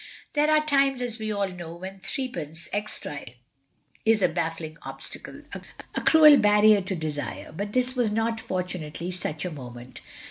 There 0.33 0.49
are 0.49 0.65
times, 0.65 0.99
as 0.99 1.19
we 1.19 1.31
all 1.31 1.47
know, 1.47 1.75
when 1.75 1.99
threepence 1.99 2.67
extra 2.73 3.23
is 4.03 4.23
a 4.23 4.27
baffling 4.27 4.77
obstacle—a 4.81 6.01
cruel 6.01 6.37
barrier 6.37 6.81
to 6.81 6.95
desire, 6.95 7.51
but 7.51 7.73
this 7.73 7.95
was 7.95 8.11
not, 8.11 8.41
fortunately, 8.41 9.11
such 9.11 9.45
a 9.45 9.51
moment. 9.51 10.01